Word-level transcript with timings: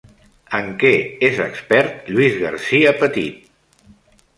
En 0.59 0.71
què 0.83 0.93
és 1.29 1.43
expert 1.45 2.11
Lluís 2.15 2.41
Garcia 2.49 2.99
Petit? 3.05 3.51